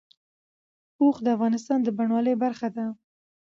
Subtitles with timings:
[1.01, 2.85] اوښ د افغانستان د بڼوالۍ برخه ده.